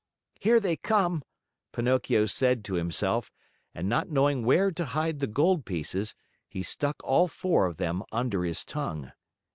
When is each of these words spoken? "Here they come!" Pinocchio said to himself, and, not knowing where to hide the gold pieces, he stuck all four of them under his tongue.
"Here 0.39 0.59
they 0.59 0.77
come!" 0.77 1.21
Pinocchio 1.73 2.25
said 2.25 2.65
to 2.65 2.73
himself, 2.73 3.31
and, 3.75 3.87
not 3.87 4.09
knowing 4.09 4.43
where 4.43 4.71
to 4.71 4.83
hide 4.83 5.19
the 5.19 5.27
gold 5.27 5.63
pieces, 5.63 6.15
he 6.49 6.63
stuck 6.63 6.95
all 7.03 7.27
four 7.27 7.67
of 7.67 7.77
them 7.77 8.01
under 8.11 8.43
his 8.43 8.65
tongue. 8.65 9.11